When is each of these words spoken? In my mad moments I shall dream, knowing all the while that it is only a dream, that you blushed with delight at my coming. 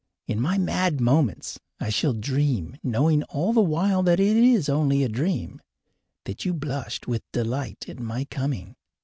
In 0.25 0.41
my 0.41 0.57
mad 0.57 0.99
moments 0.99 1.59
I 1.79 1.89
shall 1.91 2.13
dream, 2.13 2.75
knowing 2.81 3.21
all 3.25 3.53
the 3.53 3.61
while 3.61 4.01
that 4.01 4.19
it 4.19 4.35
is 4.35 4.67
only 4.67 5.03
a 5.03 5.07
dream, 5.07 5.61
that 6.25 6.43
you 6.43 6.55
blushed 6.55 7.07
with 7.07 7.21
delight 7.31 7.87
at 7.87 7.99
my 7.99 8.25
coming. 8.25 8.75